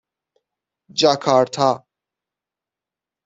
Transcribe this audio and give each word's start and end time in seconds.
جاکارتا 0.99 1.85